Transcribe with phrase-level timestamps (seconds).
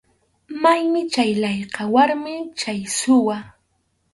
[0.61, 3.37] Maymi chay layqa, maymi chay suwa.